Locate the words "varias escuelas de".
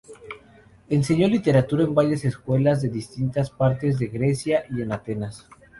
1.93-2.87